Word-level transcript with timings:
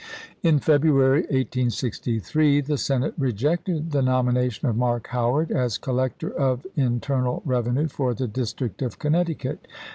In 0.41 0.57
February, 0.57 1.19
1863, 1.27 2.61
the 2.61 2.75
Senate 2.79 3.13
rejected 3.19 3.91
the 3.91 4.01
nomi 4.01 4.33
nation 4.33 4.67
of 4.67 4.75
Mark 4.75 5.09
Howard 5.09 5.51
as 5.51 5.77
collector 5.77 6.31
of 6.33 6.65
internal 6.75 7.43
revenue 7.45 7.87
for 7.87 8.15
the 8.15 8.27
district 8.27 8.81
of 8.81 8.97
Connecticut. 8.97 9.67